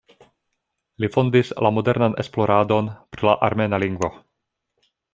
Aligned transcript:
Li 1.03 1.09
fondis 1.17 1.51
la 1.67 1.71
modernan 1.79 2.17
esploradon 2.25 2.91
pri 3.15 3.31
la 3.31 3.39
armena 3.51 3.85
lingvo. 3.85 4.15